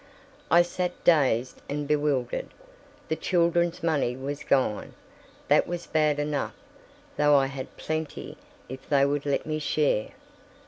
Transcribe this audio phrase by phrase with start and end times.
[0.49, 2.47] I sat dazed and bewildered.
[3.07, 4.95] The children's money was gone:
[5.47, 6.55] that was bad enough,
[7.17, 8.35] though I had plenty,
[8.67, 10.09] if they would let me share.